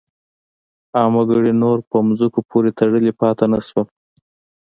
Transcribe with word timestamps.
عام 0.97 1.11
وګړي 1.17 1.53
نور 1.63 1.77
په 1.89 1.95
ځمکو 2.19 2.39
پورې 2.49 2.69
تړلي 2.79 3.11
پاتې 3.19 3.45
نه 3.51 3.59
شول. 3.67 3.87